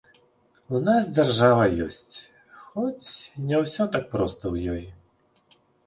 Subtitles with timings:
[0.77, 2.17] У нас дзяржава ёсць,
[2.65, 3.07] хоць
[3.53, 4.83] не ўсё так проста ў ёй.